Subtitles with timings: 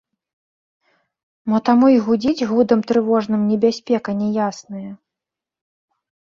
[1.53, 4.85] Мо таму й гудзіць гудам трывожным небяспека няясная?